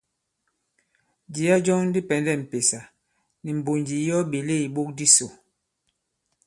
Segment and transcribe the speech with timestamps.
[1.33, 2.79] Jìya jɔŋ di pɛ̀ndɛ m̀pèsà
[3.43, 5.27] nì mbònjì yi ɔ ɓèle ìbok disò.